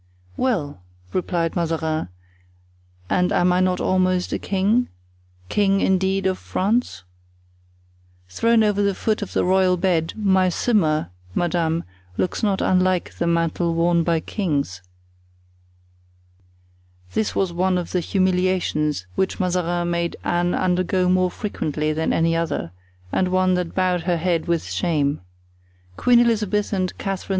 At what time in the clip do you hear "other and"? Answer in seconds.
22.35-23.27